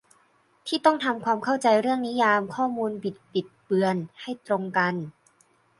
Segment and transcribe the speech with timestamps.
[0.67, 4.93] ที่ต้องทำความเข้าใจเรื่องนิยามข้อมูลบิดบิดเบือนให้ตรงกัน